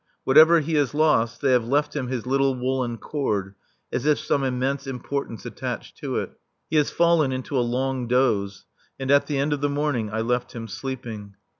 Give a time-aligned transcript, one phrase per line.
[0.23, 3.53] Whatever he has lost, they have left him his little woollen cord,
[3.91, 6.31] as if some immense importance attached to it.
[6.71, 8.65] He has fallen into a long doze.
[8.99, 11.35] And at the end of the morning I left him sleeping.